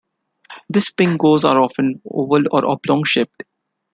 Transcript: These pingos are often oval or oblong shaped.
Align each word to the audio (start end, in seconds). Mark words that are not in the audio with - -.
These 0.67 0.89
pingos 0.93 1.43
are 1.47 1.59
often 1.61 2.01
oval 2.09 2.41
or 2.49 2.65
oblong 2.67 3.03
shaped. 3.03 3.43